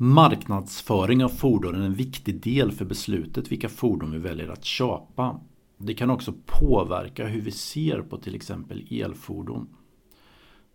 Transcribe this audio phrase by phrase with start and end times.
[0.00, 5.40] Marknadsföring av fordon är en viktig del för beslutet vilka fordon vi väljer att köpa.
[5.78, 9.68] Det kan också påverka hur vi ser på till exempel elfordon.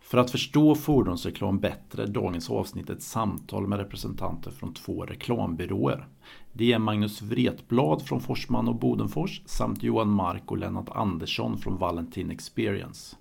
[0.00, 6.08] För att förstå fordonsreklam bättre är dagens avsnitt ett samtal med representanter från två reklambyråer.
[6.52, 11.78] Det är Magnus Wretblad från Forsman och Bodenfors samt Johan Mark och Lennart Andersson från
[11.78, 13.16] Valentin Experience.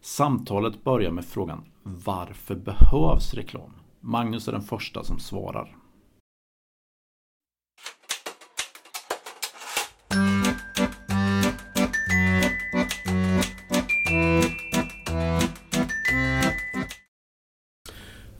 [0.00, 3.83] Samtalet börjar med frågan Varför behövs reklam?
[4.06, 5.76] Magnus är den första som svarar.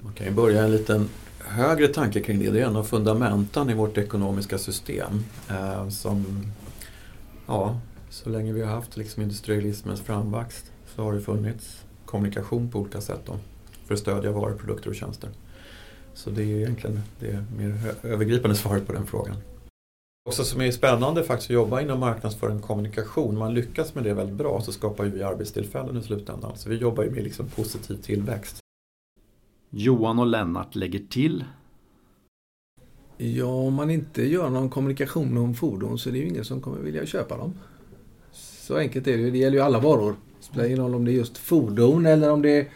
[0.03, 2.51] Man kan ju börja en liten högre tanke kring det.
[2.51, 5.25] Det är en av fundamentan i vårt ekonomiska system.
[5.51, 6.27] Eh, som,
[7.47, 12.79] ja, så länge vi har haft liksom industrialismens framväxt så har det funnits kommunikation på
[12.79, 13.39] olika sätt då,
[13.87, 15.31] för att stödja varor, produkter och tjänster.
[16.15, 19.37] Så det är egentligen det mer övergripande svaret på den frågan.
[20.29, 23.39] Också som är spännande faktiskt att jobba inom marknadsföring och kommunikation.
[23.39, 26.53] Man lyckas med det väldigt bra så skapar vi arbetstillfällen i slutändan.
[26.57, 28.59] Så vi jobbar ju med liksom positiv tillväxt.
[29.71, 31.45] Johan och Lennart lägger till.
[33.17, 36.61] Ja, om man inte gör någon kommunikation om fordon så är det ju ingen som
[36.61, 37.55] kommer vilja köpa dem.
[38.33, 39.31] Så enkelt är det ju.
[39.31, 40.17] Det gäller ju alla varor.
[40.39, 42.69] Det spelar ingen roll om det är just fordon eller om det är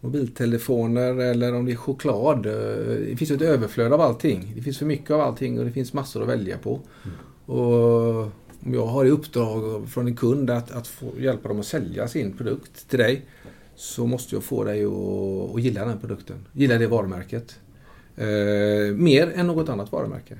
[0.00, 2.42] mobiltelefoner eller om det är choklad.
[2.42, 4.52] Det finns ett överflöd av allting.
[4.56, 6.80] Det finns för mycket av allting och det finns massor att välja på.
[7.04, 7.16] Mm.
[7.46, 8.32] Och
[8.64, 12.08] om jag har i uppdrag från en kund att, att få hjälpa dem att sälja
[12.08, 13.26] sin produkt till dig
[13.74, 16.36] så måste jag få dig att, att gilla den produkten.
[16.52, 17.58] Gilla det varumärket.
[18.16, 20.38] Eh, mer än något annat varumärke.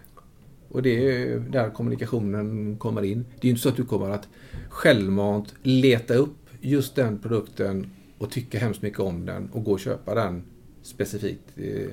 [0.68, 3.24] Och det är där kommunikationen kommer in.
[3.40, 4.28] Det är inte så att du kommer att
[4.68, 9.80] självmant leta upp just den produkten och tycka hemskt mycket om den och gå och
[9.80, 10.42] köpa den
[10.82, 11.90] specifikt i,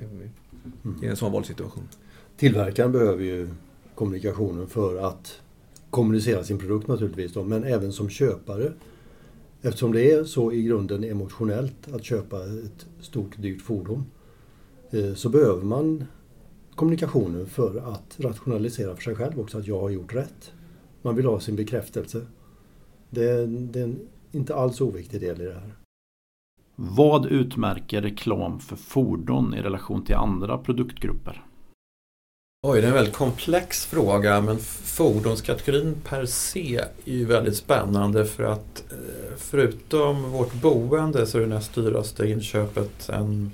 [1.02, 1.88] i en sån valsituation.
[2.36, 3.48] Tillverkaren behöver ju
[3.94, 5.40] kommunikationen för att
[5.90, 8.72] kommunicera sin produkt naturligtvis då, men även som köpare.
[9.62, 14.04] Eftersom det är så i grunden emotionellt att köpa ett stort dyrt fordon
[14.90, 16.04] eh, så behöver man
[16.74, 20.52] kommunikationen för att rationalisera för sig själv också att jag har gjort rätt.
[21.02, 22.26] Man vill ha sin bekräftelse.
[23.10, 23.98] Det är, det är en
[24.32, 25.85] inte alls oviktig del i det här.
[26.78, 31.42] Vad utmärker reklam för fordon i relation till andra produktgrupper?
[32.66, 38.24] Oj, det är en väldigt komplex fråga men fordonskategorin per se är ju väldigt spännande
[38.24, 43.50] för att eh, förutom vårt boende så är det näst dyraste inköpet en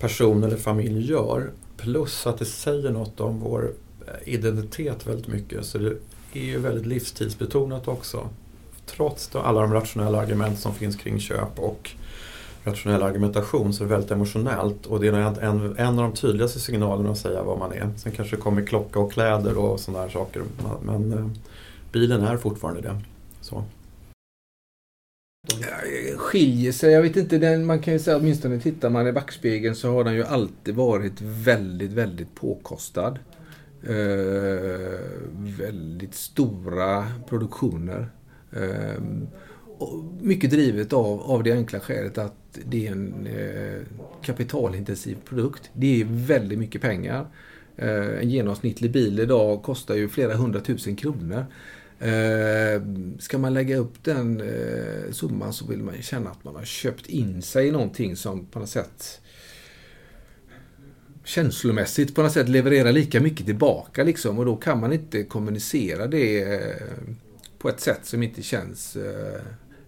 [0.00, 1.50] person eller familj gör.
[1.76, 3.72] Plus att det säger något om vår
[4.06, 5.94] eh, identitet väldigt mycket så det
[6.32, 8.28] är ju väldigt livstidsbetonat också.
[8.86, 11.90] Trots alla de rationella argument som finns kring köp och
[12.70, 15.12] rationell argumentation så är det väldigt emotionellt och det är
[15.42, 17.90] en, en av de tydligaste signalerna att säga vad man är.
[17.96, 20.42] Sen kanske det kommer klocka och kläder och sådana här saker
[20.82, 21.26] men eh,
[21.92, 23.00] bilen är fortfarande det.
[23.40, 23.64] Så.
[26.16, 29.74] Skiljer sig, jag vet inte, den, man kan ju säga åtminstone tittar man i backspegeln
[29.74, 33.18] så har den ju alltid varit väldigt, väldigt påkostad.
[33.82, 34.98] Eh,
[35.58, 38.10] väldigt stora produktioner.
[38.52, 39.02] Eh,
[40.20, 43.82] mycket drivet av, av det enkla skälet att det är en eh,
[44.22, 45.70] kapitalintensiv produkt.
[45.72, 47.26] Det är väldigt mycket pengar.
[47.76, 51.46] Eh, en genomsnittlig bil idag kostar ju flera hundratusen kronor.
[52.00, 52.82] Eh,
[53.18, 56.64] ska man lägga upp den eh, summan så vill man ju känna att man har
[56.64, 59.20] köpt in sig i någonting som på något sätt
[61.28, 66.06] känslomässigt på något sätt levererar lika mycket tillbaka liksom och då kan man inte kommunicera
[66.06, 66.82] det eh,
[67.58, 69.40] på ett sätt som inte känns eh,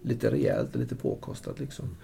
[0.02, 1.60] lite rejält och lite påkostat.
[1.60, 1.96] Liksom.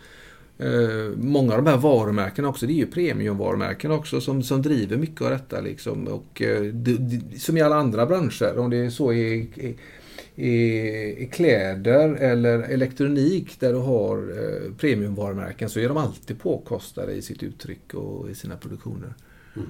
[0.59, 4.97] Eh, många av de här varumärkena också, det är ju premiumvarumärken också som, som driver
[4.97, 5.61] mycket av detta.
[5.61, 6.07] Liksom.
[6.07, 9.77] Och, eh, det, det, som i alla andra branscher, om det är så i, i,
[10.35, 10.53] i,
[11.25, 17.23] i kläder eller elektronik där du har eh, premiumvarumärken så är de alltid påkostade i
[17.23, 19.15] sitt uttryck och i sina produktioner.
[19.57, 19.69] Mm.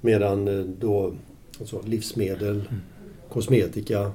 [0.00, 1.14] Medan eh, då
[1.60, 2.80] alltså livsmedel, mm.
[3.28, 4.12] kosmetika,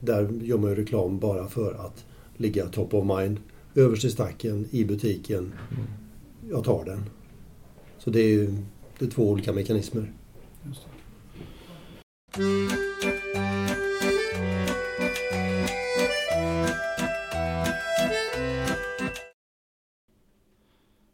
[0.00, 2.04] där gör man reklam bara för att
[2.36, 3.40] ligga top of mind
[3.74, 5.52] överst i stacken i butiken.
[6.50, 7.04] Jag tar den.
[7.98, 8.64] Så det är,
[8.98, 10.12] det är två olika mekanismer.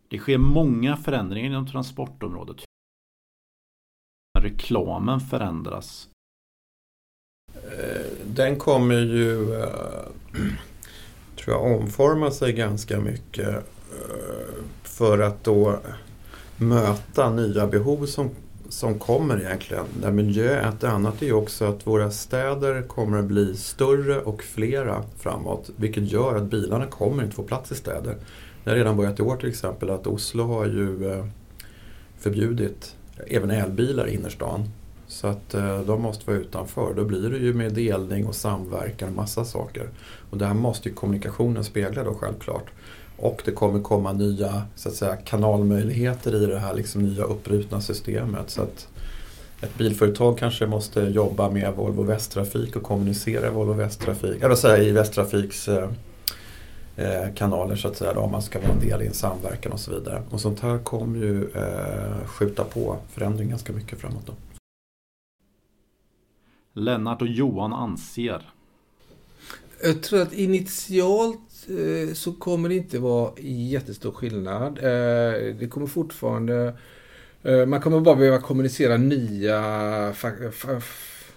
[0.08, 2.56] Det sker många förändringar inom transportområdet.
[4.38, 6.08] Reklamen förändras.
[8.26, 9.68] Den kommer ju eh,
[11.36, 15.78] tror jag omforma sig ganska mycket eh, för att då
[16.56, 18.30] möta nya behov som,
[18.68, 19.84] som kommer egentligen.
[20.02, 24.20] Där miljö är ett annat är ju också att våra städer kommer att bli större
[24.20, 25.70] och flera framåt.
[25.76, 28.16] Vilket gör att bilarna kommer inte få plats i städer.
[28.64, 31.26] Det har redan börjat i år till exempel att Oslo har ju eh,
[32.18, 32.96] förbjudit
[33.26, 34.68] även elbilar i innerstan.
[35.08, 36.94] Så att eh, de måste vara utanför.
[36.96, 39.88] Då blir det ju med delning och samverkan och massa saker.
[40.30, 42.66] Och det här måste ju kommunikationen spegla då självklart.
[43.16, 47.80] Och det kommer komma nya så att säga, kanalmöjligheter i det här liksom, nya upprutna
[47.80, 48.50] systemet.
[48.50, 48.88] Så att
[49.60, 54.92] ett bilföretag kanske måste jobba med Volvo Västtrafik och kommunicera Volvo Västtrafik, eller säga i
[54.92, 55.88] Västtrafiks eh,
[56.96, 59.72] eh, kanaler så att säga, då, om man ska vara en del i en samverkan
[59.72, 60.22] och så vidare.
[60.30, 64.26] Och sånt här kommer ju eh, skjuta på förändring ganska mycket framåt.
[64.26, 64.32] Då.
[66.76, 68.52] Lennart och Johan anser
[69.82, 74.78] jag tror att initialt eh, så kommer det inte vara jättestor skillnad.
[74.78, 76.74] Eh, det kommer fortfarande...
[77.42, 80.12] Eh, man kommer bara behöva kommunicera nya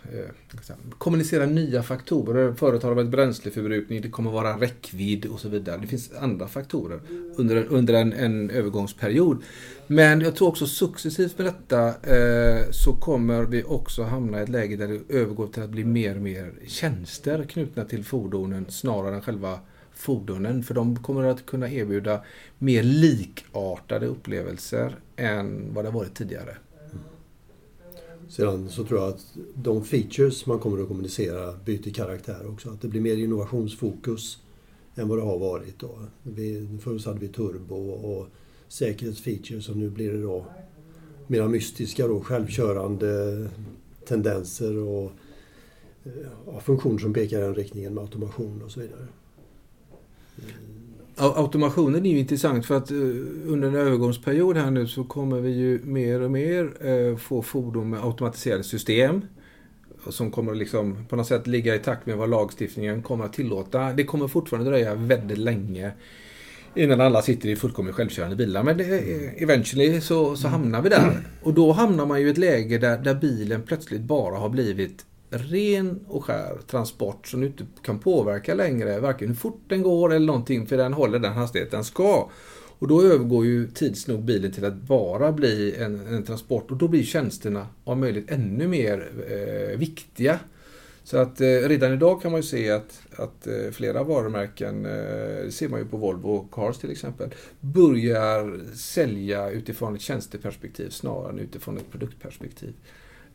[0.03, 0.29] Eh,
[0.97, 2.53] kommunicera nya faktorer.
[2.53, 5.77] Förut har det varit bränsleförbrukning, det kommer vara räckvidd och så vidare.
[5.81, 6.99] Det finns andra faktorer
[7.35, 9.43] under, under en, en övergångsperiod.
[9.87, 14.49] Men jag tror också successivt med detta eh, så kommer vi också hamna i ett
[14.49, 19.15] läge där det övergår till att bli mer och mer tjänster knutna till fordonen snarare
[19.15, 19.59] än själva
[19.93, 20.63] fordonen.
[20.63, 22.21] För de kommer att kunna erbjuda
[22.57, 26.55] mer likartade upplevelser än vad det varit tidigare.
[28.29, 32.69] Sedan så tror jag att de features man kommer att kommunicera byter karaktär också.
[32.69, 34.37] Att det blir mer innovationsfokus
[34.95, 35.79] än vad det har varit.
[35.79, 35.99] Då.
[36.23, 38.27] Vi, förut hade vi turbo och
[38.67, 40.45] säkerhetsfeatures och nu blir det då
[41.27, 43.47] mera mystiska då, självkörande
[44.05, 45.11] tendenser och
[46.45, 49.07] ja, funktioner som pekar i den riktningen med automation och så vidare.
[51.19, 52.97] Automationen är ju intressant för att eh,
[53.45, 57.89] under en övergångsperiod här nu så kommer vi ju mer och mer eh, få fordon
[57.89, 59.21] med automatiserade system.
[60.09, 63.93] Som kommer liksom på något sätt ligga i takt med vad lagstiftningen kommer att tillåta.
[63.93, 65.91] Det kommer fortfarande dröja väldigt länge
[66.75, 68.63] innan alla sitter i fullkomligt självkörande bilar.
[68.63, 68.83] Men det,
[69.43, 71.19] eventually så, så hamnar vi där.
[71.43, 75.05] Och då hamnar man ju i ett läge där, där bilen plötsligt bara har blivit
[75.29, 80.13] ren och skär transport som du inte kan påverka längre, varken hur fort den går
[80.13, 82.29] eller någonting, för den håller den hastighet den ska.
[82.79, 86.77] Och då övergår ju tids nog bilen till att bara bli en, en transport och
[86.77, 90.39] då blir tjänsterna om möjligt ännu mer eh, viktiga.
[91.03, 94.91] Så att eh, redan idag kan man ju se att, att eh, flera varumärken, eh,
[95.45, 97.29] det ser man ju på Volvo Cars till exempel,
[97.59, 102.73] börjar sälja utifrån ett tjänsteperspektiv snarare än utifrån ett produktperspektiv.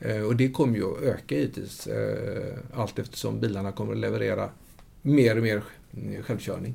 [0.05, 4.51] Eh, och det kommer ju att öka givetvis eh, allt eftersom bilarna kommer att leverera
[5.03, 5.63] mer och mer
[6.23, 6.75] självkörning.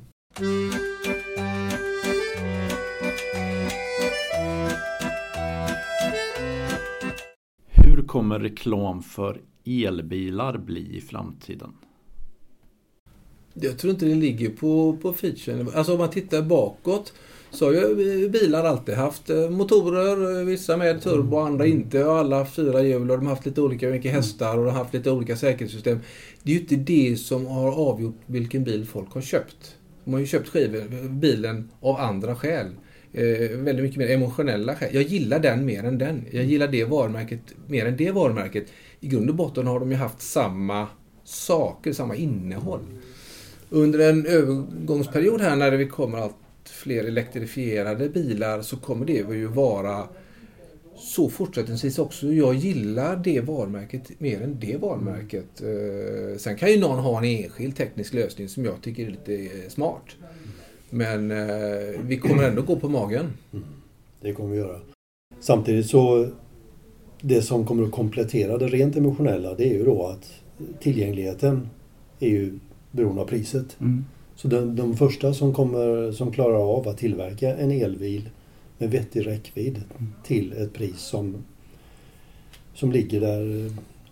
[7.66, 11.72] Hur kommer reklam för elbilar bli i framtiden?
[13.54, 15.70] Jag tror inte det ligger på, på featuren.
[15.74, 17.12] Alltså om man tittar bakåt
[17.50, 22.04] så har ju bilar alltid haft eh, motorer, vissa med turbo, och andra inte.
[22.04, 24.78] Och alla fyra hjul och de har haft lite olika mycket hästar och de har
[24.78, 26.00] haft lite olika säkerhetssystem.
[26.42, 29.76] Det är ju inte det som har avgjort vilken bil folk har köpt.
[30.04, 32.66] De har ju köpt skivor, bilen av andra skäl.
[33.12, 34.88] Eh, väldigt mycket mer emotionella skäl.
[34.92, 36.24] Jag gillar den mer än den.
[36.30, 38.66] Jag gillar det varumärket mer än det varumärket.
[39.00, 40.86] I grund och botten har de ju haft samma
[41.24, 42.80] saker, samma innehåll.
[43.70, 46.36] Under en övergångsperiod här när vi kommer allt
[46.70, 50.08] fler elektrifierade bilar så kommer det ju vara
[51.00, 52.32] så fortsättningsvis också.
[52.32, 55.62] Jag gillar det varumärket mer än det varumärket.
[55.62, 59.70] Eh, sen kan ju någon ha en enskild teknisk lösning som jag tycker är lite
[59.70, 60.16] smart.
[60.90, 63.26] Men eh, vi kommer ändå gå på magen.
[63.52, 63.64] Mm.
[64.20, 64.80] Det kommer vi göra.
[65.40, 66.28] Samtidigt så
[67.20, 70.32] det som kommer att komplettera det rent emotionella det är ju då att
[70.80, 71.68] tillgängligheten
[72.20, 72.58] är ju
[72.90, 73.80] beroende av priset.
[73.80, 74.04] Mm.
[74.42, 78.30] Så de, de första som, kommer, som klarar av att tillverka en elbil
[78.78, 79.82] med vettig räckvidd
[80.24, 81.36] till ett pris som,
[82.74, 83.70] som ligger där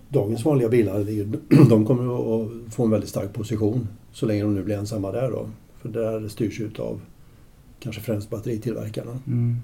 [0.09, 1.05] dagens vanliga bilar
[1.71, 5.31] de kommer att få en väldigt stark position så länge de nu blir ensamma där
[5.31, 5.51] då.
[5.83, 7.01] För där styrs ju av
[7.81, 9.19] kanske främst batteritillverkarna.
[9.27, 9.57] Mm.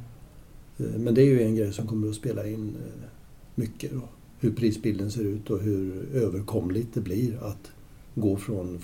[0.78, 3.08] Eh, men det är ju en grej som kommer att spela in eh,
[3.54, 3.92] mycket.
[3.92, 4.02] Då.
[4.40, 7.72] Hur prisbilden ser ut och hur överkomligt det blir att
[8.14, 8.78] gå från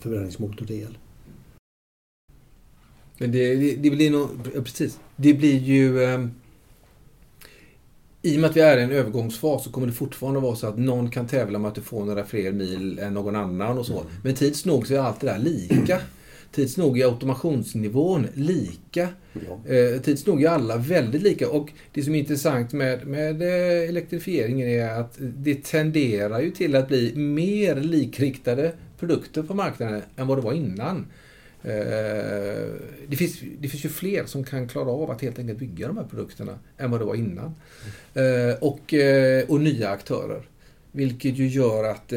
[0.00, 0.98] förbränningsmotor till el.
[3.18, 4.28] Men det, det, det blir nog...
[4.64, 4.98] Precis.
[5.16, 6.02] Det blir ju...
[6.02, 6.26] Eh,
[8.22, 10.66] I och med att vi är i en övergångsfas så kommer det fortfarande vara så
[10.66, 13.86] att någon kan tävla med att du får några fler mil än någon annan och
[13.86, 14.00] så.
[14.00, 14.12] Mm.
[14.22, 16.00] Men tids nog så är allt det där lika.
[16.52, 19.08] tids nog är automationsnivån lika.
[19.32, 19.74] Ja.
[19.74, 21.50] Eh, tids nog är alla väldigt lika.
[21.50, 26.76] Och det som är intressant med, med eh, elektrifieringen är att det tenderar ju till
[26.76, 31.06] att bli mer likriktade produkter på marknaden än vad det var innan.
[31.62, 32.72] Eh,
[33.08, 35.96] det, finns, det finns ju fler som kan klara av att helt enkelt bygga de
[35.96, 37.54] här produkterna än vad det var innan.
[38.14, 40.42] Eh, och, eh, och nya aktörer.
[40.92, 42.08] Vilket ju gör att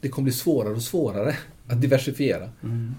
[0.00, 1.36] det kommer bli svårare och svårare
[1.66, 2.50] att diversifiera.
[2.62, 2.94] Mm.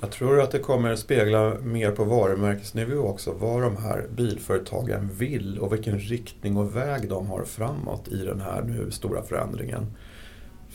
[0.00, 5.58] Jag tror att det kommer spegla mer på varumärkesnivå också vad de här bilföretagen vill
[5.58, 9.86] och vilken riktning och väg de har framåt i den här nu stora förändringen.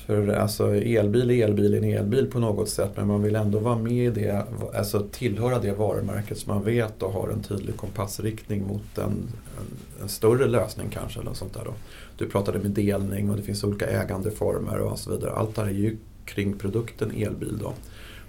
[0.05, 3.59] För alltså elbil är elbil är en elbil på något sätt men man vill ändå
[3.59, 7.77] vara med i det, alltså tillhöra det varumärket som man vet och har en tydlig
[7.77, 11.19] kompassriktning mot en, en, en större lösning kanske.
[11.19, 11.73] Eller sånt där då.
[12.17, 15.31] Du pratade med delning och det finns olika ägandeformer och så vidare.
[15.31, 17.73] Allt det här är ju kring produkten elbil då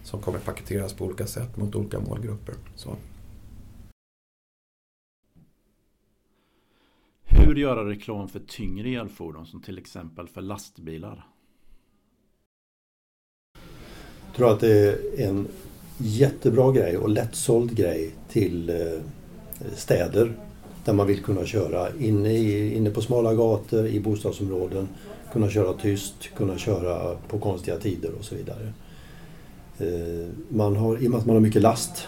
[0.02, 2.54] som kommer paketeras på olika sätt mot olika målgrupper.
[2.74, 2.96] Så.
[7.24, 11.26] Hur göra reklam för tyngre elfordon som till exempel för lastbilar?
[14.36, 15.46] Tror att det är en
[15.98, 18.76] jättebra grej och lättsåld grej till eh,
[19.76, 20.32] städer
[20.84, 24.88] där man vill kunna köra inne, i, inne på smala gator, i bostadsområden,
[25.32, 28.72] kunna köra tyst, kunna köra på konstiga tider och så vidare.
[29.78, 32.06] Eh, man har, I och med att man har mycket last,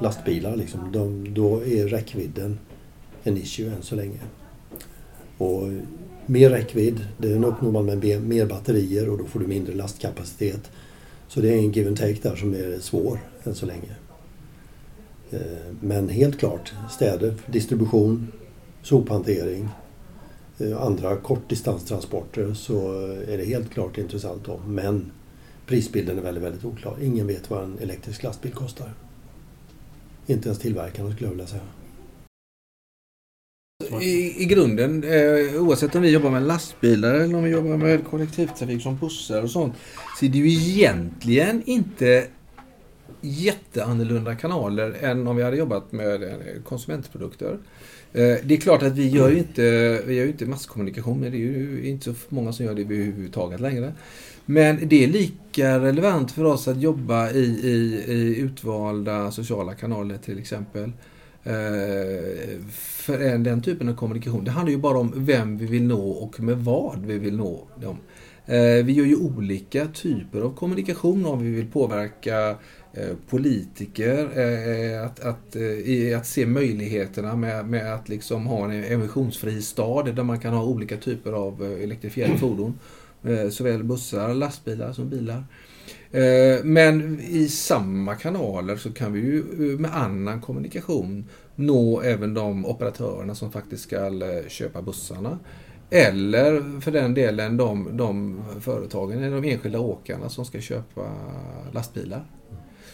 [0.00, 2.58] lastbilar, liksom, de, då är räckvidden
[3.22, 4.20] en issue än så länge.
[5.38, 5.62] Och
[6.26, 10.70] mer räckvidd, den uppnår man med mer batterier och då får du mindre lastkapacitet.
[11.28, 13.96] Så det är en give and take där som är svår än så länge.
[15.30, 15.40] Eh,
[15.80, 18.32] men helt klart, städer, distribution,
[18.82, 19.68] sophantering,
[20.58, 24.60] eh, andra kortdistanstransporter så är det helt klart intressant då.
[24.66, 25.12] Men
[25.66, 26.96] prisbilden är väldigt, väldigt oklar.
[27.02, 28.94] Ingen vet vad en elektrisk lastbil kostar.
[30.26, 31.62] Inte ens tillverkarna skulle jag vilja säga.
[34.00, 38.06] I, I grunden, eh, oavsett om vi jobbar med lastbilar eller om vi jobbar med
[38.06, 39.74] kollektivtrafik som bussar och sånt,
[40.18, 42.26] så är det ju egentligen inte
[43.20, 47.58] jätteannorlunda kanaler än om vi hade jobbat med eh, konsumentprodukter.
[48.12, 49.62] Eh, det är klart att vi gör ju inte,
[50.06, 52.82] vi gör ju inte masskommunikation, men det är ju inte så många som gör det
[52.82, 53.92] överhuvudtaget längre.
[54.46, 60.16] Men det är lika relevant för oss att jobba i, i, i utvalda sociala kanaler
[60.16, 60.92] till exempel.
[61.46, 64.44] Eh, för den typen av kommunikation.
[64.44, 67.68] Det handlar ju bara om vem vi vill nå och med vad vi vill nå
[67.80, 67.98] dem.
[68.46, 72.50] Eh, vi gör ju olika typer av kommunikation om vi vill påverka
[72.92, 74.28] eh, politiker
[75.04, 80.22] att, att, i att se möjligheterna med, med att liksom ha en emissionsfri stad där
[80.22, 82.78] man kan ha olika typer av elektrifierade fordon.
[83.50, 85.44] Såväl bussar, lastbilar som bilar.
[86.14, 92.34] Eh, men i samma kanaler så kan vi ju eh, med annan kommunikation nå även
[92.34, 95.38] de operatörerna som faktiskt ska eh, köpa bussarna.
[95.90, 101.12] Eller för den delen de, de företagen eller de enskilda åkarna som ska köpa
[101.72, 102.24] lastbilar.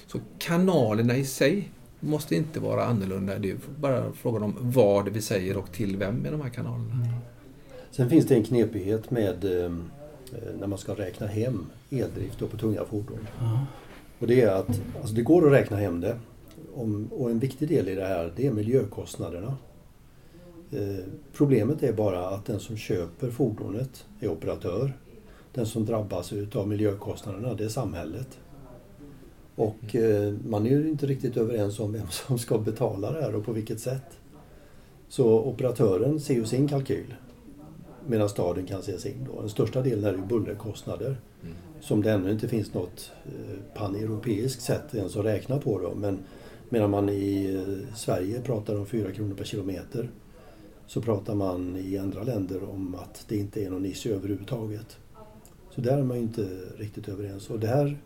[0.06, 3.38] Så kanalerna i sig måste inte vara annorlunda.
[3.38, 6.94] Det är bara frågan om vad vi säger och till vem i de här kanalerna.
[6.94, 7.06] Mm.
[7.90, 9.72] Sen finns det en knepighet med eh,
[10.60, 13.26] när man ska räkna hem eldrift på tunga fordon.
[14.18, 16.18] Och det är att alltså det går att räkna hem det.
[16.74, 19.56] Om, och en viktig del i det här det är miljökostnaderna.
[20.72, 24.92] Eh, problemet är bara att den som köper fordonet är operatör.
[25.52, 28.38] Den som drabbas utav miljökostnaderna det är samhället.
[29.54, 33.34] Och eh, man är ju inte riktigt överens om vem som ska betala det här
[33.34, 34.18] och på vilket sätt.
[35.08, 37.14] Så operatören ser ju sin kalkyl
[38.06, 39.26] medan staden kan se sin.
[39.32, 39.40] Då.
[39.40, 41.16] Den största delen är ju bullerkostnader
[41.80, 45.78] som det ännu inte finns något eh, paneuropeiskt sätt ens att räkna på.
[45.78, 45.94] Då.
[45.94, 46.18] Men
[46.68, 50.10] medan man i eh, Sverige pratar om 4 kronor per kilometer
[50.86, 54.98] så pratar man i andra länder om att det inte är någon issue överhuvudtaget.
[55.70, 57.50] Så där är man ju inte riktigt överens.
[57.50, 57.98] Och det här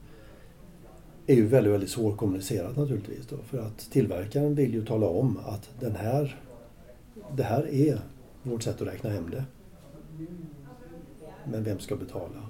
[1.27, 3.27] är ju väldigt, väldigt svårkommunicerat naturligtvis.
[3.27, 6.41] Då, för att tillverkaren vill ju tala om att den här,
[7.37, 8.01] det här är
[8.43, 9.45] vårt sätt att räkna hem det.
[11.45, 12.49] Men vem ska betala?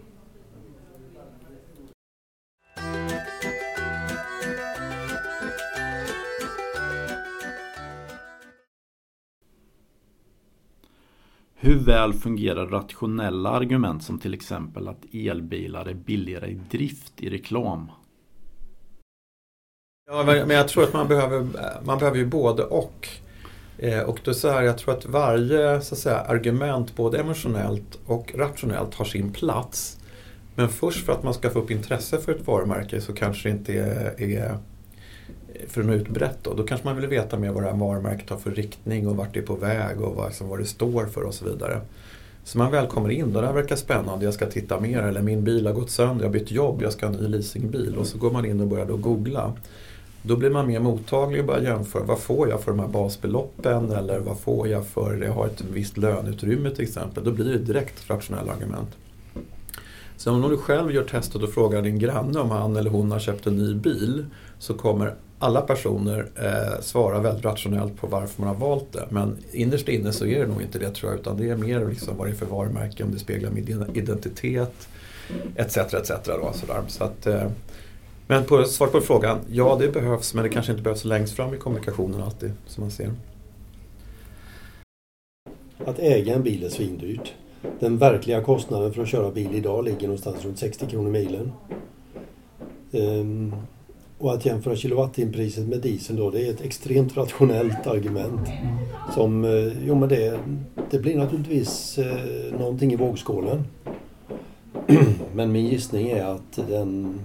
[11.55, 17.31] Hur väl fungerar rationella argument som till exempel att elbilar är billigare i drift i
[17.31, 17.91] reklam?
[20.07, 21.47] Ja, men jag tror att man behöver,
[21.85, 23.09] man behöver ju både och.
[23.79, 27.99] Eh, och då så här, jag tror att varje så att säga, argument, både emotionellt
[28.07, 29.99] och rationellt, har sin plats.
[30.55, 33.53] Men först för att man ska få upp intresse för ett varumärke så kanske det
[33.53, 34.59] inte är, är
[35.69, 36.55] för en utbrett då.
[36.55, 39.35] Då kanske man vill veta mer vad det här varumärket har för riktning och vart
[39.35, 41.81] det är på väg och vad, liksom, vad det står för och så vidare.
[42.45, 45.23] Så man väl kommer in, då det här verkar spännande, jag ska titta mer eller
[45.23, 47.97] min bil har gått sönder, jag har bytt jobb, jag ska ha en ny leasingbil
[47.97, 49.53] och så går man in och börjar då googla.
[50.27, 52.03] Då blir man mer mottaglig och börjar jämföra.
[52.05, 53.91] Vad får jag för de här basbeloppen?
[53.91, 57.25] Eller vad får jag för, jag har ett visst löneutrymme till exempel.
[57.25, 58.89] Då blir det direkt rationella argument.
[60.17, 63.19] Så om du själv gör testet och frågar din granne om han eller hon har
[63.19, 64.27] köpt en ny bil
[64.59, 69.07] så kommer alla personer eh, svara väldigt rationellt på varför man har valt det.
[69.11, 71.89] Men innerst inne så är det nog inte det tror jag utan det är mer
[71.89, 74.89] liksom vad det är för varumärke, om det speglar min identitet
[75.57, 75.77] etc.
[75.77, 76.11] etc.
[76.27, 76.83] Då, sådär.
[76.89, 77.47] Så att, eh,
[78.27, 81.55] men på svar på frågan, ja det behövs men det kanske inte behövs längst fram
[81.55, 83.11] i kommunikationen alltid som man ser.
[85.85, 87.33] Att äga en bil är svindyrt.
[87.81, 91.53] Den verkliga kostnaden för att köra bil idag ligger någonstans runt 60 kronor milen.
[92.93, 93.55] Ehm,
[94.19, 98.49] och att jämföra kilowattimpriset med diesel då, det är ett extremt rationellt argument.
[99.15, 100.39] Som, eh, jo men det,
[100.91, 103.65] det blir naturligtvis eh, någonting i vågskålen.
[105.35, 107.21] men min gissning är att den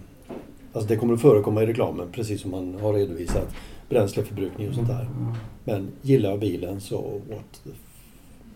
[0.73, 3.55] Alltså det kommer att förekomma i reklamen precis som man har redovisat.
[3.89, 5.09] Bränsleförbrukning och sånt där.
[5.63, 7.69] Men gillar jag bilen så what the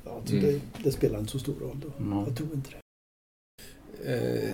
[0.10, 0.46] alltså mm.
[0.46, 2.04] det, det, spelar inte så stor roll då.
[2.04, 2.20] Mm.
[2.28, 2.78] Jag tror inte det.
[4.14, 4.54] Eh,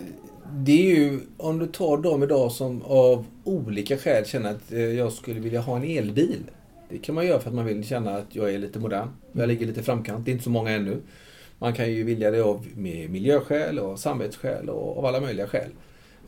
[0.53, 4.79] det är ju om du tar dem idag som av olika skäl känner att eh,
[4.79, 6.43] jag skulle vilja ha en elbil.
[6.89, 9.07] Det kan man göra för att man vill känna att jag är lite modern.
[9.31, 10.25] Jag ligger lite framkant.
[10.25, 10.97] Det är inte så många ännu.
[11.57, 15.69] Man kan ju vilja det av med miljöskäl och samvetsskäl och av alla möjliga skäl.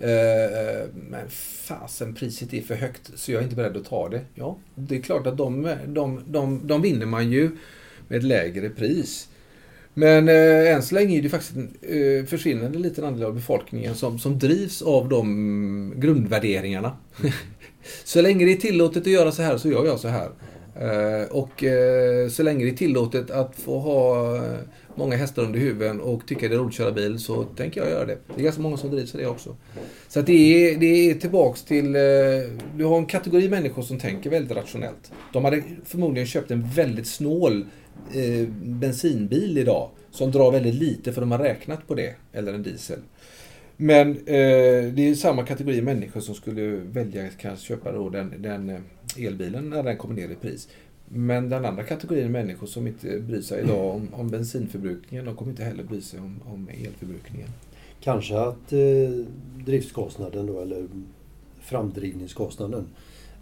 [0.03, 1.29] Eh, eh, men
[1.67, 4.21] fasen, priset är för högt så jag är inte beredd att ta det.
[4.35, 7.51] Ja, det är klart att de, de, de, de vinner man ju
[8.07, 9.27] med ett lägre pris.
[9.93, 13.95] Men eh, än så länge är det faktiskt en eh, försvinnande liten andel av befolkningen
[13.95, 16.97] som, som drivs av de grundvärderingarna.
[18.03, 20.29] så länge det är tillåtet att göra så här så gör jag så här.
[20.75, 24.59] Eh, och eh, så länge det är tillåtet att få ha eh,
[25.01, 27.89] många hästar under huven och tycka det är roligt att köra bil så tänker jag
[27.89, 28.17] göra det.
[28.35, 29.55] Det är ganska många som drivs av det också.
[30.07, 31.95] Så att det, är, det är tillbaks till...
[31.95, 32.01] Eh,
[32.77, 35.11] du har en kategori människor som tänker väldigt rationellt.
[35.33, 37.65] De hade förmodligen köpt en väldigt snål
[38.13, 42.15] eh, bensinbil idag som drar väldigt lite för de har räknat på det.
[42.33, 42.99] Eller en diesel.
[43.77, 48.69] Men eh, det är samma kategori människor som skulle välja kanske köpa då den, den
[48.69, 50.67] eh, elbilen när den kommer ner i pris.
[51.13, 55.51] Men den andra kategorin människor som inte bryr sig idag om, om bensinförbrukningen, de kommer
[55.51, 57.49] inte heller bry sig om, om elförbrukningen.
[58.01, 59.25] Kanske att eh,
[59.65, 60.87] driftskostnaden då, eller
[61.59, 62.87] framdrivningskostnaden,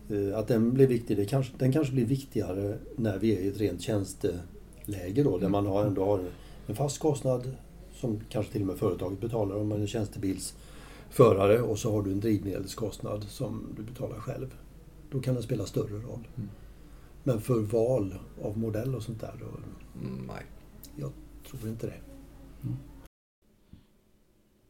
[0.10, 1.18] eh, att den blir viktig.
[1.18, 5.50] Det kanske, den kanske blir viktigare när vi är i ett rent tjänsteläge då, där
[5.50, 6.22] man har, ändå har
[6.68, 7.56] en fast kostnad
[7.94, 12.12] som kanske till och med företaget betalar om man är tjänstebilsförare och så har du
[12.12, 14.54] en drivmedelskostnad som du betalar själv.
[15.12, 16.28] Då kan den spela större roll.
[16.38, 16.50] Mm.
[17.24, 19.46] Men för val av modell och sånt där, då,
[20.28, 20.46] nej.
[20.96, 21.12] Jag
[21.48, 22.02] tror inte det.
[22.64, 22.78] Mm.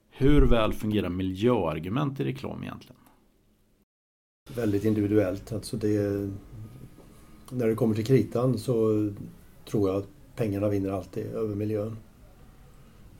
[0.09, 3.01] Hur väl fungerar miljöargument i reklam egentligen?
[4.55, 5.51] Väldigt individuellt.
[5.51, 6.29] Alltså det,
[7.51, 9.09] när det kommer till kritan så
[9.69, 11.97] tror jag att pengarna vinner alltid över miljön.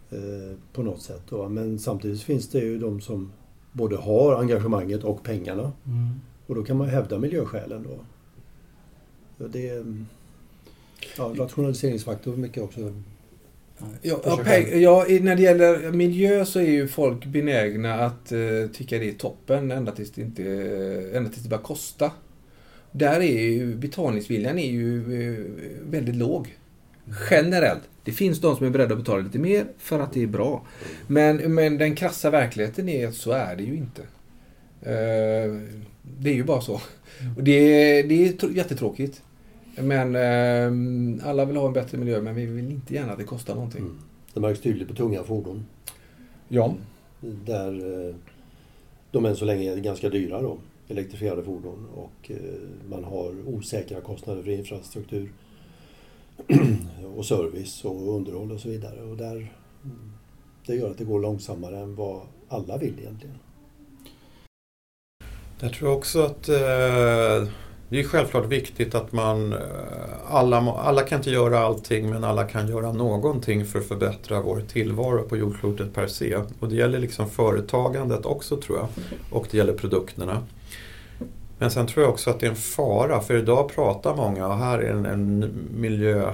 [0.09, 1.23] Eh, på något sätt.
[1.29, 1.49] Då.
[1.49, 3.31] Men samtidigt finns det ju de som
[3.71, 5.71] både har engagemanget och pengarna.
[5.85, 6.19] Mm.
[6.47, 7.99] Och då kan man hävda miljöskälen då.
[9.47, 9.83] Det är
[11.17, 12.93] ja, rationaliseringsfaktor mycket också.
[14.01, 14.21] Ja,
[14.73, 19.13] ja, när det gäller miljö så är ju folk benägna att uh, tycka det är
[19.13, 20.43] toppen ända tills det, inte,
[21.13, 22.11] ända tills det börjar kosta.
[22.91, 25.45] Där är ju betalningsviljan är ju uh,
[25.89, 26.57] väldigt låg.
[27.31, 27.81] Generellt.
[28.03, 30.65] Det finns de som är beredda att betala lite mer för att det är bra.
[31.07, 34.01] Men, men den krassa verkligheten är att så är det ju inte.
[34.01, 35.61] Uh,
[36.19, 36.81] det är ju bara så.
[37.37, 39.21] Och det, det är jättetråkigt.
[39.81, 43.23] Men eh, alla vill ha en bättre miljö men vi vill inte gärna att det
[43.23, 43.81] kostar någonting.
[43.81, 43.99] Mm.
[44.33, 45.65] Det märks tydligt på tunga fordon.
[46.47, 46.75] Ja.
[47.21, 48.15] Där eh,
[49.11, 51.87] de än så länge är ganska dyra då, elektrifierade fordon.
[51.95, 52.37] Och eh,
[52.89, 55.31] man har osäkra kostnader för infrastruktur
[57.17, 59.01] och service och underhåll och så vidare.
[59.01, 59.53] Och där,
[60.65, 63.35] det gör att det går långsammare än vad alla vill egentligen.
[65.61, 67.47] Jag tror också att eh,
[67.89, 69.59] det är självklart viktigt att man, eh,
[70.27, 74.61] alla, alla kan inte göra allting men alla kan göra någonting för att förbättra vår
[74.61, 76.37] tillvaro på jordklotet per se.
[76.59, 78.87] Och det gäller liksom företagandet också tror jag.
[79.31, 80.43] Och det gäller produkterna.
[81.57, 84.57] Men sen tror jag också att det är en fara, för idag pratar många, och
[84.57, 86.33] här är en, en miljö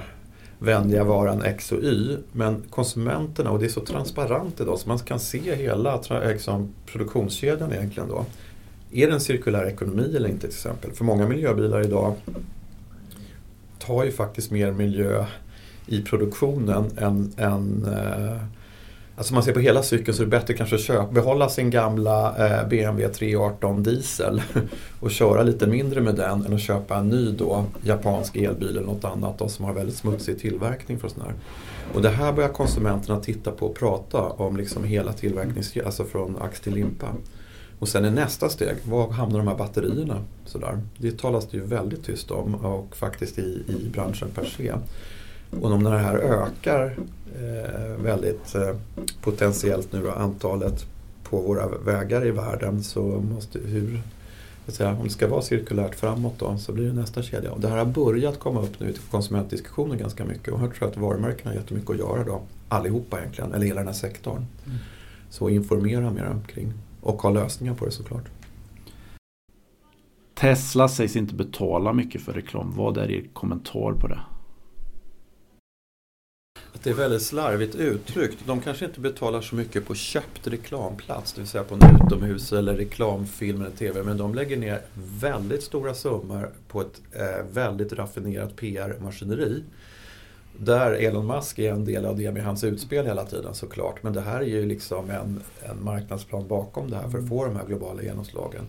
[0.58, 2.16] vänliga varan X och Y.
[2.32, 7.72] Men konsumenterna, och det är så transparent idag så man kan se hela liksom, produktionskedjan
[7.72, 8.24] egentligen då.
[8.92, 10.92] Är det en cirkulär ekonomi eller inte till exempel?
[10.92, 12.14] För många miljöbilar idag
[13.78, 15.24] tar ju faktiskt mer miljö
[15.86, 18.42] i produktionen än, än eh,
[19.18, 21.70] Alltså man ser på hela cykeln så är det bättre kanske att köpa, behålla sin
[21.70, 24.42] gamla eh, BMW 318 diesel
[25.00, 28.86] och köra lite mindre med den än att köpa en ny då, japansk elbil eller
[28.86, 30.98] något annat då, som har väldigt smutsig tillverkning.
[30.98, 31.34] För sån här.
[31.94, 36.36] Och det här börjar konsumenterna titta på och prata om liksom hela tillverkningskedjan, alltså från
[36.42, 37.06] ax till limpa.
[37.78, 40.24] Och sen är nästa steg, var hamnar de här batterierna?
[40.44, 40.80] Sådär.
[40.98, 44.72] Det talas det ju väldigt tyst om och faktiskt i, i branschen per se.
[45.60, 46.96] Och om det här ökar
[47.34, 48.76] eh, väldigt eh,
[49.22, 50.86] potentiellt nu då, antalet
[51.22, 54.00] på våra vägar i världen så måste hur
[54.72, 57.52] säga, om det ska vara cirkulärt framåt då så blir det nästa kedja.
[57.52, 60.78] Och det här har börjat komma upp nu i konsumentdiskussioner ganska mycket och här tror
[60.80, 62.42] jag att varumärkena har jättemycket att göra då.
[62.68, 64.46] Allihopa egentligen, eller hela den här sektorn.
[64.66, 64.78] Mm.
[65.30, 66.72] Så informera mer kring
[67.06, 68.24] och ha lösningar på det såklart.
[70.34, 72.72] Tesla sägs inte betala mycket för reklam.
[72.76, 74.20] Vad är er kommentar på det?
[76.74, 78.46] Att det är väldigt slarvigt uttryckt.
[78.46, 82.52] De kanske inte betalar så mycket på köpt reklamplats, det vill säga på en utomhus
[82.52, 84.80] eller reklamfilm eller TV, men de lägger ner
[85.20, 89.62] väldigt stora summor på ett eh, väldigt raffinerat PR-maskineri.
[90.58, 94.02] Där Elon Musk är en del av det med hans utspel hela tiden såklart.
[94.02, 95.40] Men det här är ju liksom en,
[95.70, 98.64] en marknadsplan bakom det här för att få de här globala genomslagen.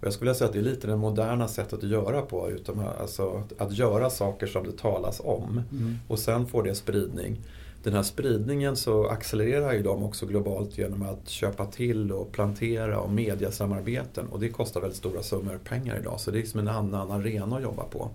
[0.00, 2.50] Och jag skulle vilja säga att det är lite det moderna sättet att göra på.
[2.50, 5.98] Utom, alltså, att göra saker som det talas om mm.
[6.08, 7.40] och sen får det spridning.
[7.82, 13.00] Den här spridningen så accelererar ju de också globalt genom att köpa till och plantera
[13.00, 14.26] och mediasamarbeten.
[14.26, 16.20] Och det kostar väldigt stora summor pengar idag.
[16.20, 18.10] Så det är liksom en annan arena att jobba på.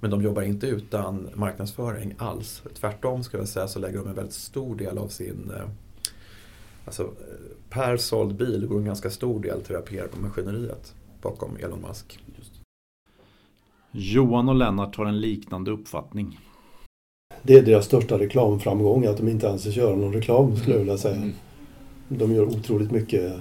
[0.00, 2.62] Men de jobbar inte utan marknadsföring alls.
[2.74, 5.68] Tvärtom ska jag säga så lägger de en väldigt stor del av sin eh,
[6.88, 7.10] Alltså
[7.70, 12.18] per såld bil går en ganska stor del till det här PR-maskineriet bakom Elon Musk.
[13.90, 16.38] Johan och Lennart har en liknande uppfattning.
[17.42, 20.98] Det är deras största reklamframgång att de inte anses göra någon reklam skulle jag vilja
[20.98, 21.16] säga.
[21.16, 21.32] Mm.
[22.08, 23.32] De gör otroligt mycket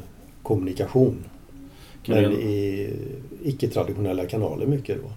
[0.44, 1.24] kommunikation.
[2.08, 2.94] Men i
[3.44, 5.10] icke-traditionella kanaler mycket då.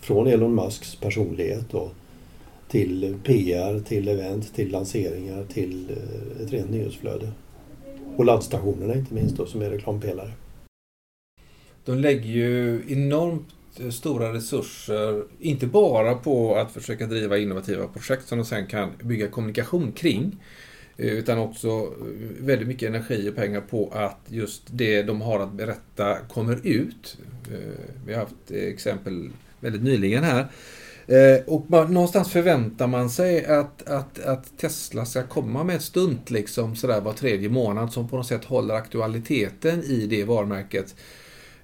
[0.00, 1.90] Från Elon Musks personlighet då,
[2.68, 7.32] till PR, till event, till lanseringar, till eh, ett rent nyhetsflöde.
[8.16, 10.32] Och laddstationerna inte minst då som är reklampelare.
[11.84, 18.28] De lägger ju enormt eh, stora resurser, inte bara på att försöka driva innovativa projekt
[18.28, 20.42] som de sen kan bygga kommunikation kring,
[20.96, 21.92] eh, utan också
[22.40, 27.18] väldigt mycket energi och pengar på att just det de har att berätta kommer ut.
[28.06, 30.46] Vi har haft exempel väldigt nyligen här.
[31.06, 35.82] Eh, och man, någonstans förväntar man sig att, att, att Tesla ska komma med ett
[35.82, 40.94] stunt liksom sådär var tredje månad som på något sätt håller aktualiteten i det varumärket.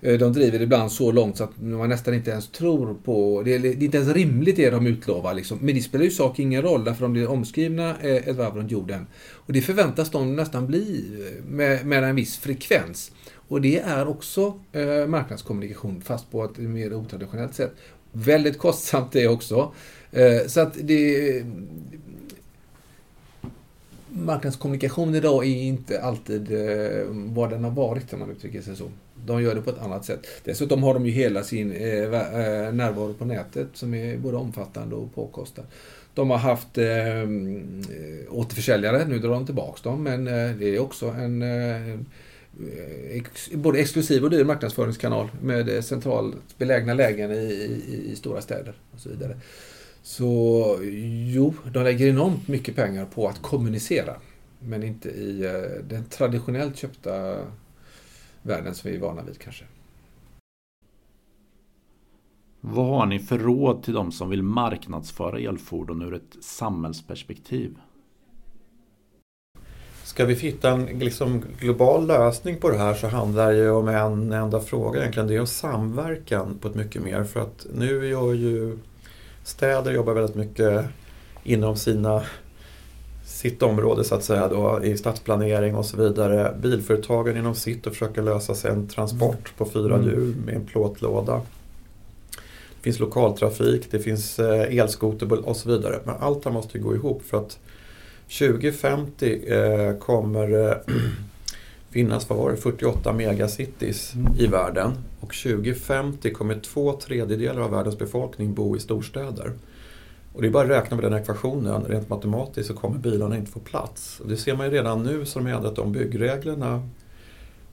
[0.03, 3.43] Eh, de driver det ibland så långt så att man nästan inte ens tror på...
[3.45, 5.35] Det är, det är inte ens rimligt det de utlovar.
[5.35, 5.59] Liksom.
[5.61, 8.71] Men det spelar ju sak ingen roll därför de blir omskrivna eh, ett varv runt
[8.71, 9.07] jorden.
[9.31, 13.13] Och det förväntas de nästan bli eh, med, med en viss frekvens.
[13.49, 17.73] Och det är också eh, marknadskommunikation fast på ett mer otraditionellt sätt.
[18.13, 19.73] Väldigt kostsamt det också.
[20.13, 21.45] Eh, så att det...
[24.09, 28.91] Marknadskommunikation idag är inte alltid eh, vad den har varit om man uttrycker sig så.
[29.27, 30.27] De gör det på ett annat sätt.
[30.45, 34.95] Dessutom har de ju hela sin eh, eh närvaro på nätet som är både omfattande
[34.95, 35.65] och påkostad.
[36.15, 36.85] De har haft eh,
[38.31, 41.99] återförsäljare, nu drar de tillbaka dem, men eh, det är också en eh,
[42.61, 48.17] Eh, ex, både exklusiv och dyr marknadsföringskanal med eh, centralt belägna lägen i, i, i,
[48.17, 49.37] stora städer och så vidare.
[50.03, 50.79] Så
[51.33, 54.17] jo, de lägger enormt mycket pengar på att kommunicera,
[54.59, 57.37] men inte i eh, den traditionellt köpta
[58.43, 59.65] världen som vi är vana vid kanske.
[62.61, 67.77] Vad har ni för råd till de som vill marknadsföra elfordon ur ett samhällsperspektiv?
[70.13, 74.33] Ska vi hitta en liksom, global lösning på det här så handlar det om en
[74.33, 75.29] enda fråga egentligen.
[75.29, 77.25] Det är samverkan på ett mycket mer.
[77.25, 78.79] För att nu gör ju
[79.45, 80.85] städer jobbar väldigt mycket
[81.45, 82.23] inom sina
[83.25, 86.57] sitt område så att säga då, i stadsplanering och så vidare.
[86.63, 90.07] Bilföretagen inom sitt och försöka lösa sig en transport på fyra mm.
[90.07, 91.41] hjul med en plåtlåda.
[92.77, 96.01] Det finns lokaltrafik, det finns eh, elskoter och så vidare.
[96.05, 97.59] Men allt det här måste ju gå ihop för att
[98.29, 100.77] 2050 eh, kommer eh,
[101.91, 104.35] finnas, vad var det, 48 megacities mm.
[104.39, 104.93] i världen.
[105.21, 109.53] Och 2050 kommer två tredjedelar av världens befolkning bo i storstäder.
[110.35, 111.85] Och det är bara att räkna med den ekvationen.
[111.85, 114.21] Rent matematiskt så kommer bilarna inte få plats.
[114.21, 116.89] Och det ser man ju redan nu som har ändrat de byggreglerna.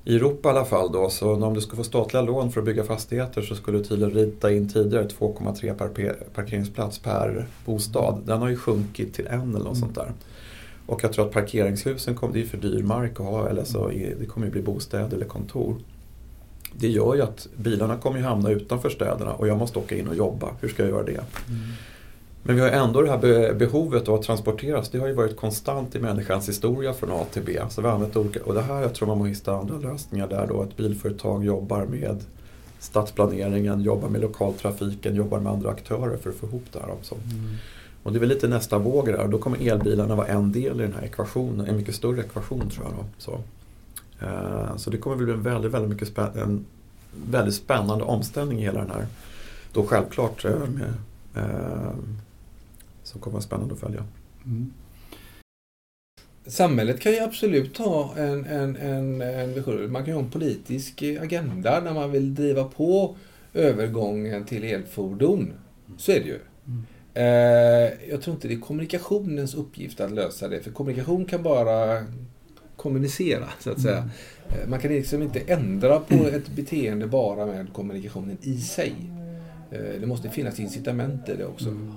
[0.03, 2.65] I Europa i alla fall då, så om du ska få statliga lån för att
[2.65, 8.21] bygga fastigheter så skulle du tydligen rita in tidigare 2,3 par parkeringsplats per bostad.
[8.25, 9.75] Den har ju sjunkit till en eller något mm.
[9.75, 10.11] sånt där.
[10.89, 13.87] Och jag tror att parkeringshusen kommer, det är för dyr mark att ha, eller så
[14.19, 15.75] det kommer ju bli bostäder eller kontor.
[16.73, 20.15] Det gör ju att bilarna kommer hamna utanför städerna och jag måste åka in och
[20.15, 20.49] jobba.
[20.61, 21.11] Hur ska jag göra det?
[21.11, 21.59] Mm.
[22.43, 24.89] Men vi har ändå det här behovet av att transporteras.
[24.89, 27.59] Det har ju varit konstant i människans historia från A till B.
[27.69, 30.47] Så vi har olika, och det här jag tror man måste hitta andra lösningar där
[30.47, 30.63] då.
[30.63, 32.23] Ett bilföretag jobbar med
[32.79, 36.91] stadsplaneringen, jobbar med lokaltrafiken, jobbar med andra aktörer för att få ihop det här.
[36.91, 37.15] Också.
[37.15, 37.55] Mm.
[38.09, 39.27] Och det är väl lite nästa våg där.
[39.27, 41.67] Då kommer elbilarna vara en del i den här ekvationen.
[41.67, 42.95] En mycket större ekvation tror jag.
[42.95, 43.05] Då.
[43.17, 43.31] Så.
[44.25, 46.65] Uh, så det kommer bli en väldigt, väldigt, mycket spä en
[47.31, 49.07] väldigt spännande omställning i hela den här.
[49.73, 50.93] Då självklart uh, med,
[51.37, 51.91] uh,
[53.03, 54.03] som kommer vara spännande att följa.
[54.45, 54.73] Mm.
[56.45, 59.91] Samhället kan ju absolut ha en, en, en, en vision.
[59.91, 63.15] Man kan ju ha en politisk agenda när man vill driva på
[63.53, 65.53] övergången till elfordon.
[65.97, 66.39] Så är det ju.
[66.67, 66.85] Mm.
[67.13, 67.23] Eh,
[68.09, 70.61] jag tror inte det är kommunikationens uppgift att lösa det.
[70.61, 72.05] För kommunikation kan bara
[72.75, 73.97] kommunicera, så att säga.
[73.97, 74.09] Mm.
[74.49, 78.93] Eh, man kan liksom inte ändra på ett beteende bara med kommunikationen i sig.
[79.71, 81.69] Eh, det måste finnas incitament i det också.
[81.69, 81.93] Mm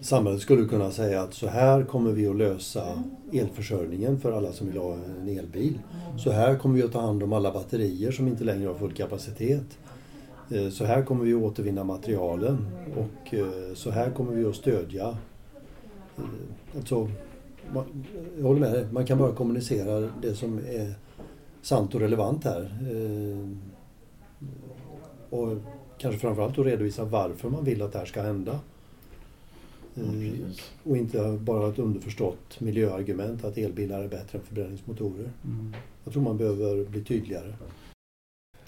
[0.00, 4.66] samhället skulle kunna säga att så här kommer vi att lösa elförsörjningen för alla som
[4.66, 5.78] vill ha en elbil.
[6.18, 8.92] Så här kommer vi att ta hand om alla batterier som inte längre har full
[8.92, 9.78] kapacitet.
[10.50, 14.56] Eh, så här kommer vi att återvinna materialen och eh, så här kommer vi att
[14.56, 15.16] stödja.
[16.16, 16.24] Eh,
[16.76, 17.10] alltså,
[18.36, 20.94] jag håller med dig, man kan bara kommunicera det som är
[21.62, 22.70] sant och relevant här.
[25.30, 25.56] Och
[25.98, 28.60] kanske framförallt att redovisa varför man vill att det här ska hända.
[29.96, 30.44] Mm.
[30.82, 35.30] Och inte bara ett underförstått miljöargument att elbilar är bättre än förbränningsmotorer.
[35.44, 35.74] Mm.
[36.04, 37.52] Jag tror man behöver bli tydligare.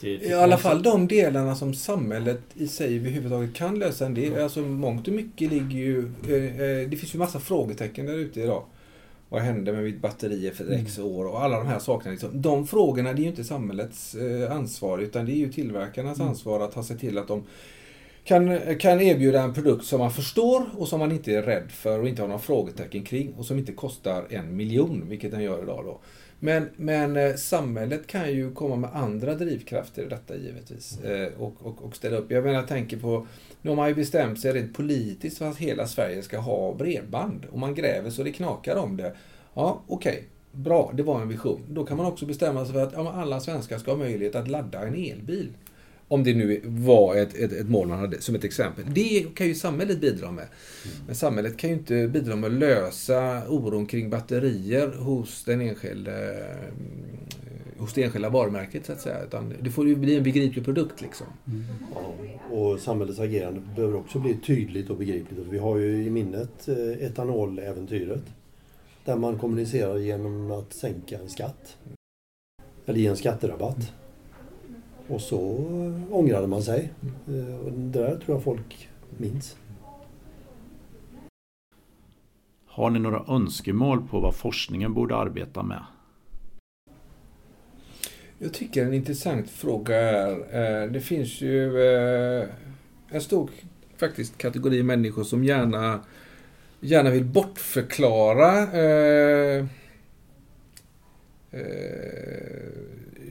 [0.04, 4.42] I alla fall de delarna som samhället i sig överhuvudtaget kan lösa en del.
[4.42, 6.12] Alltså mångt och mycket ligger ju...
[6.28, 8.64] Eh, eh, det finns ju massa frågetecken där ute idag.
[9.28, 11.10] Vad hände med mitt batteri för X mm.
[11.10, 12.10] år och alla de här sakerna.
[12.10, 12.42] Liksom.
[12.42, 16.28] De frågorna det är ju inte samhällets eh, ansvar utan det är ju tillverkarnas mm.
[16.28, 17.44] ansvar att ha sig till att de
[18.24, 22.00] kan, kan erbjuda en produkt som man förstår och som man inte är rädd för
[22.00, 25.62] och inte har några frågetecken kring och som inte kostar en miljon, vilket den gör
[25.62, 25.84] idag.
[25.84, 26.00] Då.
[26.40, 31.54] Men, men eh, samhället kan ju komma med andra drivkrafter i detta givetvis eh, och,
[31.58, 32.30] och, och, ställa upp.
[32.30, 33.26] Jag menar, jag tänker på,
[33.62, 37.46] nu har man ju bestämt sig rent politiskt för att hela Sverige ska ha bredband
[37.50, 39.12] och man gräver så det knakar om det.
[39.54, 40.12] Ja, okej.
[40.12, 40.22] Okay.
[40.52, 41.60] Bra, det var en vision.
[41.68, 44.48] Då kan man också bestämma sig för att ja, alla svenskar ska ha möjlighet att
[44.48, 45.52] ladda en elbil.
[46.08, 48.84] Om det nu var ett, ett, ett, mål man hade, som ett exempel.
[48.94, 50.46] Det kan ju samhället bidra med.
[51.06, 56.12] Men samhället kan ju inte bidra med att lösa oron kring batterier hos, den enskilde,
[56.68, 57.18] mm,
[57.78, 59.22] hos det enskilda varumärket, så att säga.
[59.22, 61.00] Utan det får ju bli en begriplig produkt.
[61.00, 61.26] Liksom.
[61.46, 61.64] Mm.
[61.94, 62.14] Ja,
[62.56, 65.46] och samhällets agerande behöver också bli tydligt och begripligt.
[65.50, 68.22] Vi har ju i minnet eh, etanoläventyret.
[69.04, 71.76] Där man kommunicerar genom att sänka en skatt.
[72.86, 73.92] Eller ge en skatterabatt.
[75.08, 75.38] Och så
[76.10, 76.92] ångrade man sig.
[77.28, 79.56] Eh, och det där tror jag folk minns.
[82.66, 85.82] Har ni några önskemål på vad forskningen borde arbeta med?
[88.38, 92.48] Jag tycker en intressant fråga är, eh, det finns ju eh,
[93.08, 93.50] en stor
[93.96, 96.00] faktiskt kategori människor som gärna,
[96.80, 99.66] gärna vill bortförklara eh,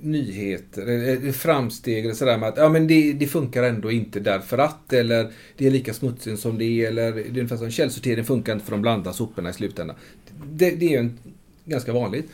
[0.02, 4.94] nyheter, framsteg eller sådär med att ja, men det, det, funkar ändå inte därför att
[4.94, 8.54] eller det är lika smutsigt som det är eller det är ungefär som källsortering funkar
[8.54, 9.96] inte för de blandar soporna i slutändan.
[10.52, 11.18] Det, det är en,
[11.66, 12.26] ganska vanligt.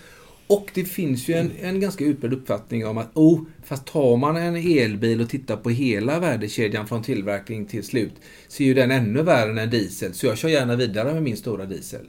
[0.48, 4.38] Och det finns ju en, en ganska utbredd uppfattning om att oh, fast tar man
[4.38, 8.14] en elbil och tittar på hela värdekedjan från tillverkning till slut
[8.48, 10.14] så är ju den ännu värre än en diesel.
[10.14, 12.06] Så jag kör gärna vidare med min stora diesel.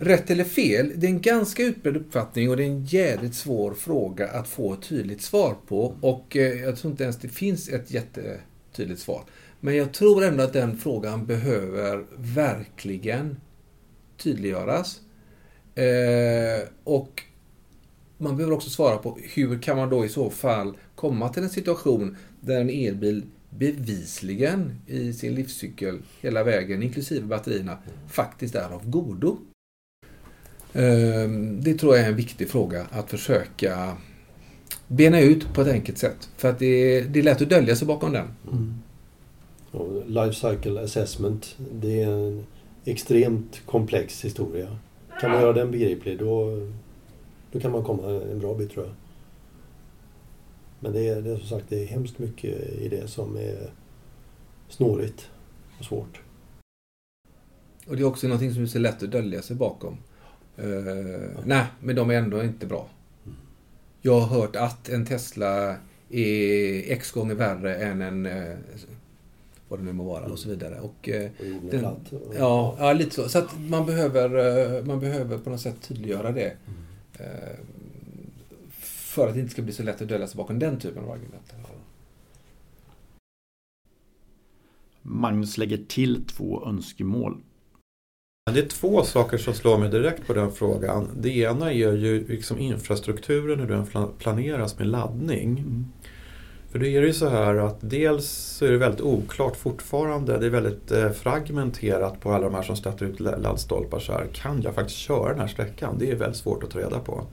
[0.00, 3.74] Rätt eller fel, det är en ganska utbredd uppfattning och det är en jävligt svår
[3.74, 5.96] fråga att få ett tydligt svar på.
[6.00, 9.24] Och eh, jag tror inte ens det finns ett jättetydligt svar.
[9.60, 13.36] Men jag tror ändå att den frågan behöver verkligen
[14.16, 15.00] tydliggöras.
[15.74, 17.22] Eh, och
[18.18, 21.50] man behöver också svara på hur kan man då i så fall komma till en
[21.50, 28.90] situation där en elbil bevisligen i sin livscykel hela vägen, inklusive batterierna, faktiskt är av
[28.90, 29.38] godo.
[30.76, 33.96] Ehm, det tror jag är en viktig fråga att försöka
[34.86, 36.28] bena ut på ett enkelt sätt.
[36.36, 38.26] För att det är, det är lätt att dölja sig bakom den.
[38.52, 38.74] Mm.
[40.06, 42.46] Life cycle assessment, det är en
[42.84, 44.78] extremt komplex historia.
[45.20, 46.68] Kan man göra den begriplig då,
[47.52, 48.94] då kan man komma en bra bit tror jag.
[50.80, 53.70] Men det är, det är som sagt det är hemskt mycket i det som är
[54.68, 55.30] snårigt
[55.78, 56.20] och svårt.
[57.86, 59.98] Och det är också någonting som är så lätt att dölja sig bakom.
[60.58, 62.88] Uh, nej, men de är ändå inte bra.
[64.02, 65.76] Jag har hört att en Tesla
[66.10, 68.56] är x gånger värre än en uh,
[69.68, 70.80] vad det nu må vara och så vidare.
[70.80, 71.24] Och, uh,
[71.64, 72.12] Och den, platt.
[72.38, 73.28] ja, ja, lite så.
[73.28, 76.52] Så att man behöver, man behöver på något sätt tydliggöra det.
[79.16, 81.10] För att det inte ska bli så lätt att dölja sig bakom den typen av
[81.10, 81.52] argument.
[85.08, 87.42] Magnus lägger till två önskemål.
[88.52, 91.08] Det är två saker som slår mig direkt på den frågan.
[91.16, 93.86] Det ena är ju liksom infrastrukturen, hur den
[94.18, 95.64] planeras med laddning.
[96.70, 100.38] För då är det ju så här att dels så är det väldigt oklart fortfarande.
[100.38, 103.98] Det är väldigt eh, fragmenterat på alla de här som stöter ut laddstolpar.
[103.98, 105.96] Så här, kan jag faktiskt köra den här sträckan?
[105.98, 107.24] Det är väldigt svårt att ta reda på.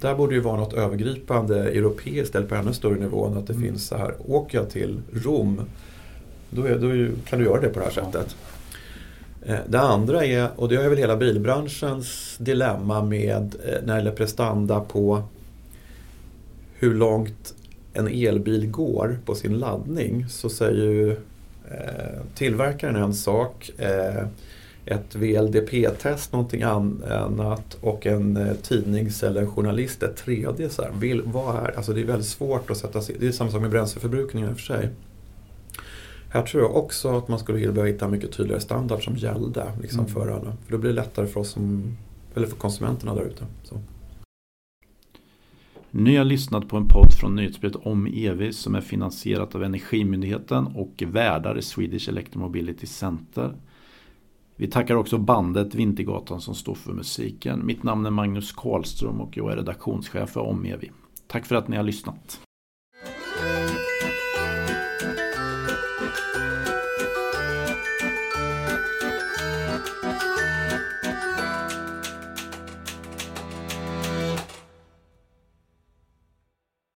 [0.00, 3.52] Där borde ju vara något övergripande europeiskt eller på ännu större nivå än att det
[3.52, 3.68] Mm.
[3.68, 4.14] finns så här.
[4.26, 5.60] Åker jag till Rom,
[6.50, 8.36] då, är, då kan du göra det på det här sättet.
[9.46, 13.98] Eh, det andra är, och det är väl hela bilbranschens dilemma med eh, när det
[13.98, 15.22] gäller prestanda på
[16.78, 17.54] hur långt
[17.92, 21.10] en elbil går på sin laddning så säger ju
[21.70, 24.26] eh, tillverkaren en sak, eh,
[24.86, 30.68] ett VLDP-test någonting annat och en eh, tidnings eller en journalist ett tredje.
[30.68, 30.90] Så här.
[30.90, 33.60] Vill, vad är, alltså det är väldigt svårt att sätta sig Det är samma sak
[33.60, 34.88] med bränsleförbrukningen i och för sig.
[36.36, 40.00] Här tror jag också att man skulle behöva hitta mycket tydligare standard som gällde liksom,
[40.00, 40.12] Mm.
[40.12, 40.56] för alla.
[40.64, 41.96] För då blir det lättare för oss som,
[42.34, 43.44] eller för konsumenterna där ute.
[45.90, 50.66] Ni har lyssnat på en podd från nyhetsbrevet om EV som är finansierat av Energimyndigheten
[50.66, 53.56] och värdar i Swedish Electromobility Center.
[54.56, 57.66] Vi tackar också bandet Vintergatan som står för musiken.
[57.66, 60.84] Mitt namn är Magnus Karlström och jag är redaktionschef för Om EV.
[61.26, 62.40] Tack för att ni har lyssnat.